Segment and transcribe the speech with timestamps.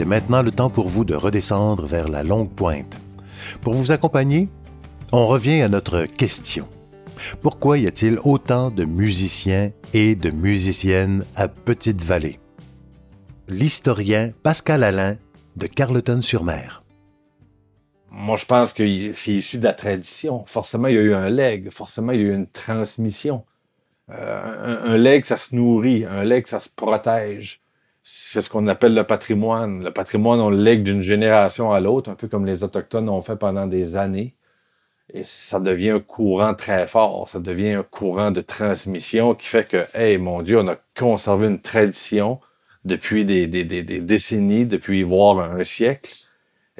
[0.00, 2.98] c'est maintenant le temps pour vous de redescendre vers la longue pointe.
[3.60, 4.48] Pour vous accompagner,
[5.12, 6.66] on revient à notre question.
[7.42, 12.40] Pourquoi y a-t-il autant de musiciens et de musiciennes à Petite-Vallée?
[13.46, 15.18] L'historien Pascal Alain
[15.56, 16.82] de Carleton-sur-Mer.
[18.10, 20.44] Moi, je pense que c'est issu de la tradition.
[20.46, 21.68] Forcément, il y a eu un leg.
[21.70, 23.44] Forcément, il y a eu une transmission.
[24.08, 26.06] Euh, un, un, leg, ça se nourrit.
[26.06, 27.60] Un leg, ça se protège.
[28.02, 29.84] C'est ce qu'on appelle le patrimoine.
[29.84, 33.22] Le patrimoine, on le lègue d'une génération à l'autre, un peu comme les Autochtones ont
[33.22, 34.34] fait pendant des années.
[35.12, 37.28] Et ça devient un courant très fort.
[37.28, 41.48] Ça devient un courant de transmission qui fait que, hey, mon Dieu, on a conservé
[41.48, 42.40] une tradition
[42.84, 46.14] depuis des, des, des, décennies, depuis voire un siècle.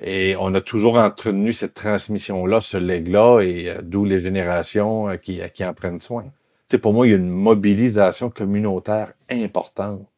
[0.00, 5.16] Et on a toujours entretenu cette transmission-là, ce legs-là, et euh, d'où les générations euh,
[5.16, 6.24] qui, qui en prennent soin.
[6.66, 10.09] C'est pour moi, il y a une mobilisation communautaire importante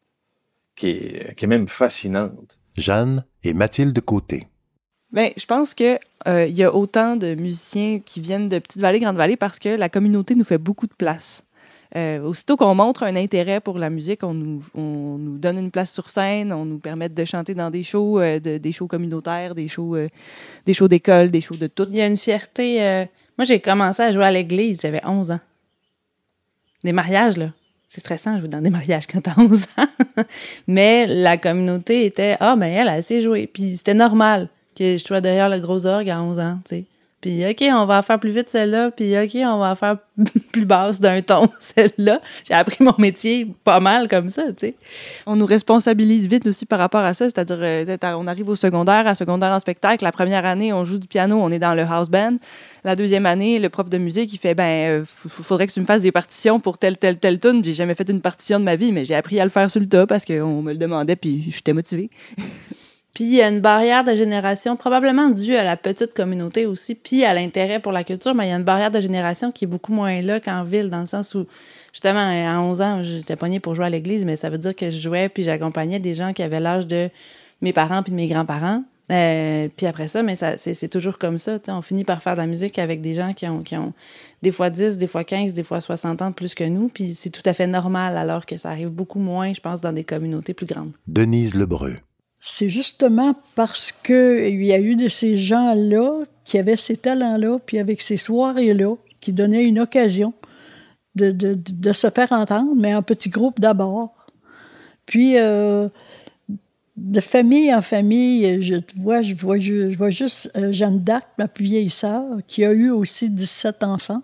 [0.75, 2.57] qui est, qui est même fascinante.
[2.75, 4.47] Jeanne et Mathilde Côté.
[5.11, 8.99] Bien, je pense que euh, il y a autant de musiciens qui viennent de Petite-Vallée,
[8.99, 11.43] Grande-Vallée parce que la communauté nous fait beaucoup de place.
[11.95, 15.69] Euh, aussitôt qu'on montre un intérêt pour la musique, on nous, on nous, donne une
[15.69, 18.87] place sur scène, on nous permet de chanter dans des shows, euh, de, des shows
[18.87, 20.09] communautaires, des shows, euh,
[20.65, 21.85] des shows d'école, des shows de tout.
[21.91, 22.81] Il y a une fierté.
[22.81, 23.05] Euh,
[23.37, 25.39] moi, j'ai commencé à jouer à l'église, j'avais 11 ans.
[26.83, 27.51] Des mariages, là.
[27.93, 30.23] C'est stressant, jouer dans des mariages quand t'as 11 ans.
[30.67, 33.45] Mais la communauté était Ah, ben elle, elle sait jouer.
[33.45, 36.85] Puis c'était normal que je sois derrière le gros orgue à 11 ans, tu sais.
[37.23, 38.91] Puis, OK, on va faire plus vite celle-là.
[38.91, 39.95] Puis, OK, on va faire
[40.51, 42.19] plus basse d'un ton celle-là.
[42.45, 44.75] J'ai appris mon métier pas mal comme ça, tu sais.
[45.25, 47.23] On nous responsabilise vite aussi par rapport à ça.
[47.23, 50.03] C'est-à-dire, euh, on arrive au secondaire, à secondaire en spectacle.
[50.03, 52.35] La première année, on joue du piano, on est dans le house band.
[52.83, 55.85] La deuxième année, le prof de musique, il fait, ben, euh, faudrait que tu me
[55.85, 57.63] fasses des partitions pour telle, telle, telle tune.
[57.63, 59.79] J'ai jamais fait une partition de ma vie, mais j'ai appris à le faire sur
[59.79, 62.09] le tas parce qu'on me le demandait, puis j'étais motivée.
[63.13, 66.95] Puis il y a une barrière de génération, probablement due à la petite communauté aussi,
[66.95, 69.65] puis à l'intérêt pour la culture, mais il y a une barrière de génération qui
[69.65, 71.45] est beaucoup moins là qu'en ville, dans le sens où,
[71.91, 74.89] justement, à 11 ans, j'étais pognée pour jouer à l'église, mais ça veut dire que
[74.89, 77.11] je jouais, puis j'accompagnais des gens qui avaient l'âge de
[77.61, 78.83] mes parents puis de mes grands-parents.
[79.11, 81.59] Euh, puis après ça, mais ça, c'est, toujours comme ça.
[81.67, 83.93] On finit par faire de la musique avec des gens qui ont, qui ont
[84.41, 86.87] des fois 10, des fois 15, des fois 60 ans plus que nous.
[86.87, 89.93] Puis c'est tout à fait normal, alors que ça arrive beaucoup moins, je pense, dans
[89.93, 90.93] des communautés plus grandes.
[91.05, 91.97] Denise Lebreu
[92.45, 97.79] c'est justement parce qu'il y a eu de ces gens-là qui avaient ces talents-là, puis
[97.79, 100.33] avec ces soirées-là, qui donnaient une occasion
[101.15, 104.13] de, se faire entendre, mais en petit groupe d'abord.
[105.05, 105.87] Puis, euh,
[106.97, 111.47] de famille en famille, je vois, je vois, je vois juste euh, Jeanne d'Arc, ma
[111.47, 114.21] plus vieille sœur, qui a eu aussi 17 enfants.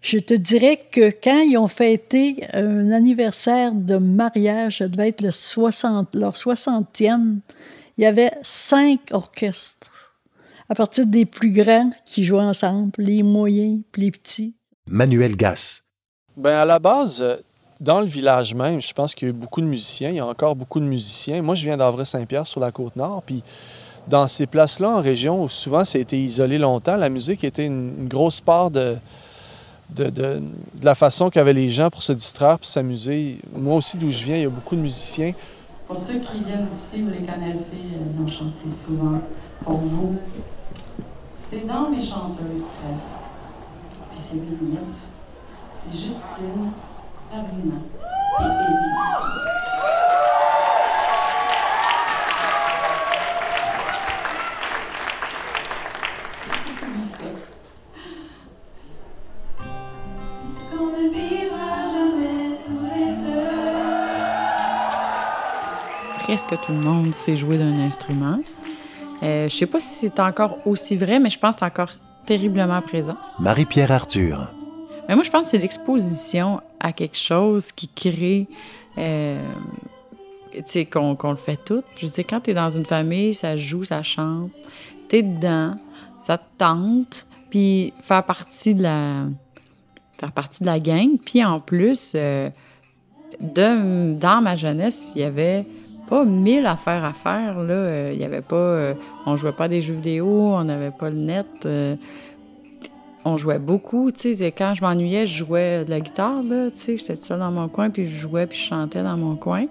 [0.00, 5.22] Je te dirais que quand ils ont fêté un anniversaire de mariage, ça devait être
[5.22, 7.38] le 60, leur 60e,
[7.96, 10.14] il y avait cinq orchestres,
[10.68, 14.54] à partir des plus grands qui jouaient ensemble, les moyens, les petits.
[14.86, 15.82] Manuel Gass.
[16.36, 17.24] Ben à la base,
[17.80, 20.10] dans le village même, je pense qu'il y a eu beaucoup de musiciens.
[20.10, 21.42] Il y a encore beaucoup de musiciens.
[21.42, 23.42] Moi, je viens d'Avray-Saint-Pierre sur la côte nord, puis
[24.06, 27.66] dans ces places-là, en région, où souvent ça a été isolé longtemps, la musique était
[27.66, 28.96] une, une grosse part de,
[29.90, 30.42] de, de,
[30.74, 33.40] de la façon qu'avaient les gens pour se distraire puis s'amuser.
[33.52, 35.32] Moi aussi, d'où je viens, il y a beaucoup de musiciens.
[35.86, 39.20] Pour ceux qui viennent d'ici, vous les connaissez, ils ont chanté souvent.
[39.64, 40.16] Pour vous,
[41.50, 43.00] c'est dans mes chanteuses, bref.
[44.10, 44.78] Puis c'est mes.
[45.72, 46.72] C'est Justine,
[47.30, 47.76] Sabrina
[48.40, 49.38] et Élise.
[66.28, 68.38] Presque tout le monde sait jouer d'un instrument.
[69.22, 71.92] Euh, je sais pas si c'est encore aussi vrai, mais je pense que c'est encore
[72.26, 73.16] terriblement présent.
[73.38, 74.52] Marie-Pierre Arthur.
[75.08, 78.46] Mais moi, je pense que c'est l'exposition à quelque chose qui crée.
[78.98, 79.42] Euh,
[80.52, 81.82] tu sais, qu'on le fait tout.
[81.96, 84.50] Je sais, quand tu es dans une famille, ça joue, ça chante,
[85.08, 85.76] tu es dedans,
[86.18, 89.24] ça te tente, puis faire partie de la
[90.18, 91.16] faire partie de la gang.
[91.24, 92.50] Puis en plus, euh,
[93.40, 95.64] de, dans ma jeunesse, il y avait
[96.08, 97.62] pas mille affaires à faire.
[97.62, 97.74] Là.
[97.74, 98.56] Euh, il y avait pas.
[98.56, 98.94] Euh,
[99.26, 101.46] on jouait pas des jeux vidéo, on n'avait pas le net.
[101.66, 101.96] Euh,
[103.24, 104.10] on jouait beaucoup.
[104.10, 106.42] Quand je m'ennuyais, je jouais de la guitare.
[106.86, 109.66] J'étais seule dans mon coin, puis je jouais, puis je chantais dans mon coin.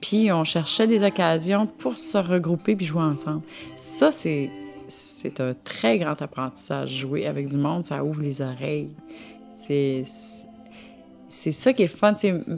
[0.00, 3.42] puis on cherchait des occasions pour se regrouper puis jouer ensemble.
[3.76, 4.50] Ça, c'est
[4.88, 6.96] c'est un très grand apprentissage.
[6.96, 8.90] Jouer avec du monde, ça ouvre les oreilles.
[9.52, 10.04] C'est
[11.28, 12.14] c'est ça qui est le fun.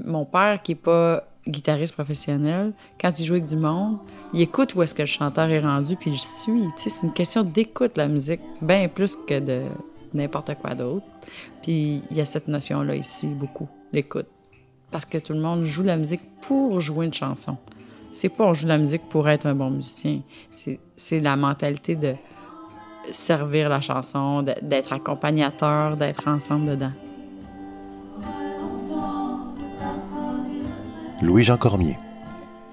[0.07, 3.99] Mon père qui est pas guitariste professionnel, quand il joue avec du monde,
[4.33, 6.69] il écoute où est-ce que le chanteur est rendu, puis il suit.
[6.77, 9.63] C'est une question d'écoute, la musique, bien plus que de
[10.15, 11.07] n'importe quoi d'autre.
[11.63, 14.27] Puis il y a cette notion-là ici, beaucoup, l'écoute.
[14.91, 17.57] Parce que tout le monde joue la musique pour jouer une chanson.
[18.13, 20.21] C'est pas on joue la musique pour être un bon musicien.
[20.53, 22.15] C'est la mentalité de
[23.13, 26.93] servir la chanson, d'être accompagnateur, d'être ensemble dedans.
[31.23, 31.99] Louis-Jean Cormier.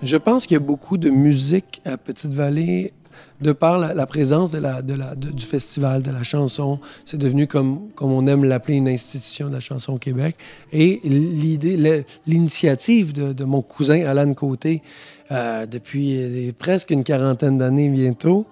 [0.04, 2.94] Je pense qu'il y a beaucoup de musique à Petite-Vallée
[3.42, 6.80] de par la, présence du festival, de la chanson.
[7.06, 10.36] C'est devenu, comme, comme on aime l'appeler, une institution de la chanson au Québec.
[10.72, 11.02] Et
[12.26, 14.82] l'initiative de, mon cousin Alan Côté,
[15.32, 18.48] euh, depuis presque une quarantaine d'années bientôt,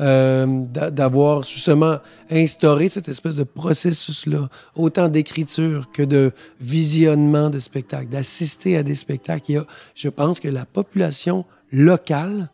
[0.00, 0.46] euh,
[0.90, 1.98] d'avoir justement
[2.28, 8.96] instauré cette espèce de processus-là, autant d'écriture que de visionnement de spectacles, d'assister à des
[8.96, 9.44] spectacles.
[9.50, 12.50] Il y a, je pense que la population locale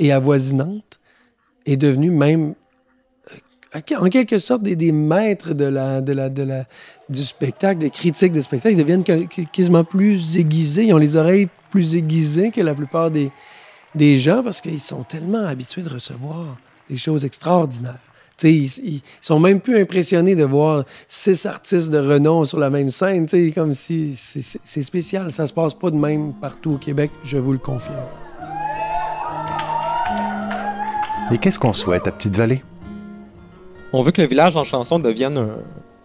[0.00, 0.98] et avoisinante
[1.64, 2.54] est devenue même,
[3.76, 5.70] euh, en quelque sorte, des, maîtres de
[6.00, 6.64] de
[7.08, 8.74] du spectacle, des critiques de spectacle.
[8.74, 9.04] Ils deviennent
[9.52, 13.30] quasiment plus aiguisés, ils ont les oreilles plus aiguisées que la plupart des,
[13.94, 16.56] des gens parce qu'ils sont tellement habitués de recevoir
[16.90, 17.98] des choses extraordinaires.
[18.42, 22.90] Ils, ils, sont même plus impressionnés de voir six artistes de renom sur la même
[22.90, 25.30] scène, comme si c'est spécial.
[25.32, 27.96] Ça se passe pas de même partout au Québec, je vous le confirme.
[31.32, 32.62] Et qu'est-ce qu'on souhaite à Petite-Vallée?
[33.92, 35.48] On veut que le village en chanson devienne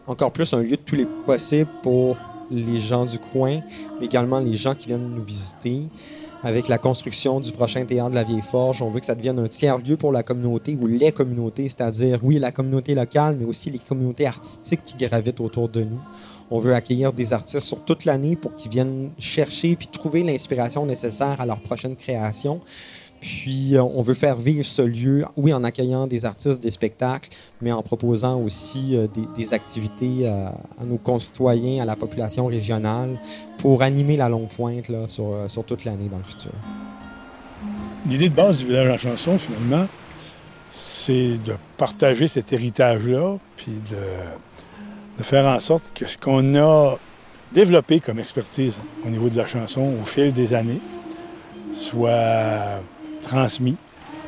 [0.06, 2.18] encore plus un lieu de tous les possibles pour
[2.52, 3.62] les gens du coin,
[4.00, 5.90] mais également les gens qui viennent nous visiter
[6.46, 8.84] avec la construction du prochain théâtre de la Vieille Forge.
[8.84, 12.38] On veut que ça devienne un tiers-lieu pour la communauté ou les communautés, c'est-à-dire, oui,
[12.38, 16.00] la communauté locale, mais aussi les communautés artistiques qui gravitent autour de nous.
[16.52, 20.86] On veut accueillir des artistes sur toute l'année pour qu'ils viennent chercher puis trouver l'inspiration
[20.86, 22.62] nécessaire à leur prochaine création.
[23.26, 27.30] Puis, euh, on veut faire vivre ce lieu, oui, en accueillant des artistes, des spectacles,
[27.60, 30.50] mais en proposant aussi euh, des, activités euh,
[30.80, 33.20] à, nos concitoyens, à la population régionale,
[33.58, 36.52] pour animer la longue pointe là, sur, toute l'année dans le futur.
[38.08, 39.88] L'idée de base du village en chanson, finalement,
[40.70, 47.00] c'est de partager cet héritage-là, puis de, de faire en sorte que ce qu'on a
[47.56, 50.82] développé comme expertise au niveau de la chanson au fil des années
[51.74, 52.82] soit
[53.26, 53.76] transmis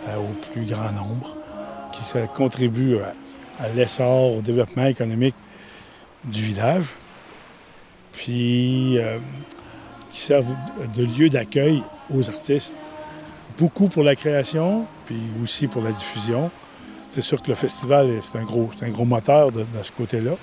[0.09, 1.35] euh, au plus grand nombre,
[1.91, 2.01] qui
[2.33, 2.97] contribue
[3.59, 5.35] à, l'essor, au développement économique
[6.23, 6.85] du village,
[8.11, 9.17] puis euh,
[10.11, 10.55] qui servent
[10.95, 11.81] de lieu d'accueil
[12.13, 12.75] aux artistes.
[13.57, 16.51] Beaucoup pour la création, puis aussi pour la diffusion.
[17.09, 20.33] C'est sûr que le festival, c'est un gros, un gros moteur de, ce côté-là,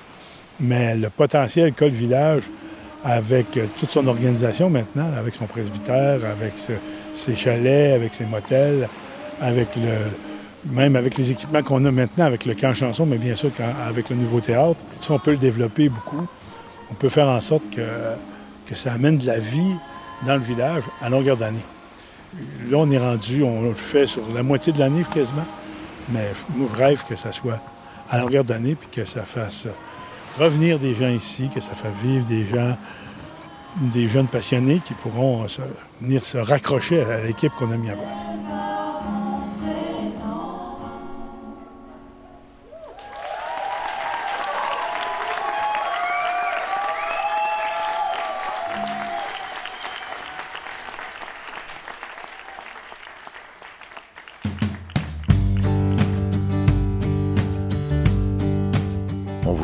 [0.58, 2.44] mais le potentiel qu'a le village
[3.04, 6.54] avec euh, toute son organisation maintenant, avec son presbytère, avec
[7.12, 8.88] ses chalets, avec ses motels,
[9.40, 13.34] avec le, même avec les équipements qu'on a maintenant, avec le camp chanson, mais bien
[13.34, 13.50] sûr
[13.86, 16.26] avec le nouveau théâtre, si on peut le développer beaucoup,
[16.90, 17.82] on peut faire en sorte que,
[18.66, 19.74] que ça amène de la vie
[20.26, 21.64] dans le village à longueur d'année.
[22.68, 25.46] Là, on est rendu, on le fait sur la moitié de l'année quasiment,
[26.08, 27.60] mais moi, je rêve que ça soit
[28.10, 29.68] à longueur d'année, puis que ça fasse
[30.38, 32.76] revenir des gens ici, que ça fasse vivre des gens,
[33.76, 35.46] des jeunes passionnés qui pourront
[36.00, 38.73] venir se raccrocher à l'équipe qu'on a mis à place.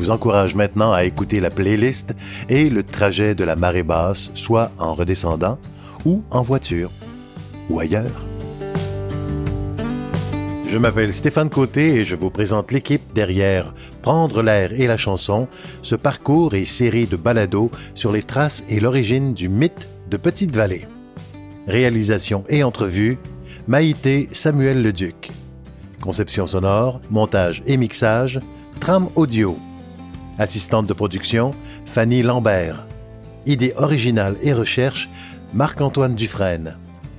[0.08, 2.14] Encourage maintenant à écouter la playlist
[2.48, 5.58] et le trajet de la marée basse, soit en redescendant
[6.06, 6.90] ou en voiture
[7.68, 8.24] ou ailleurs.
[10.66, 15.48] Je m'appelle Stéphane Côté et je vous présente l'équipe derrière Prendre l'air et la chanson,
[15.82, 20.86] ce parcours et série de balados sur les traces et l'origine du mythe de Petite-Vallée.
[21.66, 23.18] Réalisation et entrevue,
[23.66, 25.32] Maïté Samuel Leduc.
[26.00, 28.40] Conception sonore, montage et mixage,
[28.78, 29.58] trame audio,
[30.40, 31.54] Assistante de production,
[31.84, 32.88] Fanny Lambert.
[33.44, 35.10] Idée originale et recherche,
[35.52, 36.78] Marc-Antoine Dufresne.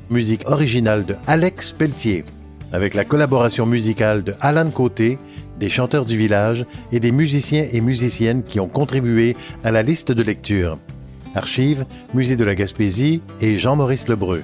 [0.10, 2.26] Musique originale de Alex Pelletier,
[2.72, 5.20] avec la collaboration musicale de Alan Côté,
[5.60, 10.12] des chanteurs du village et des musiciens et musiciennes qui ont contribué à la liste
[10.12, 10.80] de lecture.
[11.36, 11.86] Archives,
[12.16, 14.42] Musée de la Gaspésie et Jean-Maurice Lebreu.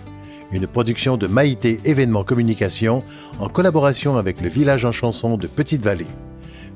[0.52, 3.02] Une production de Maïté Événements Communication
[3.40, 6.06] en collaboration avec le village en chanson de Petite-Vallée.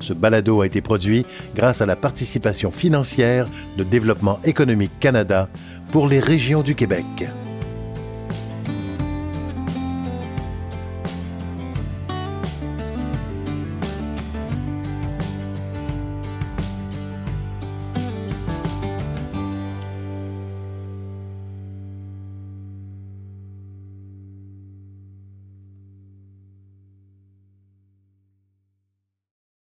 [0.01, 5.47] Ce balado a été produit grâce à la participation financière de Développement économique Canada
[5.91, 7.05] pour les régions du Québec.